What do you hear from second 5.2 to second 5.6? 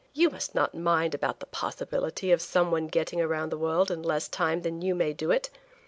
it.